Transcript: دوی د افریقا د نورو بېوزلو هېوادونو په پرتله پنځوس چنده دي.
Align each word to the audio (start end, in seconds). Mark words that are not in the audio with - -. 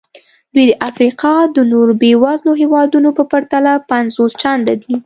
دوی 0.53 0.65
د 0.69 0.73
افریقا 0.89 1.33
د 1.55 1.57
نورو 1.71 1.93
بېوزلو 2.01 2.51
هېوادونو 2.61 3.09
په 3.17 3.23
پرتله 3.31 3.71
پنځوس 3.91 4.31
چنده 4.41 4.73
دي. 4.83 4.95